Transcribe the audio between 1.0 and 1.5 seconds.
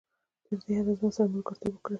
سره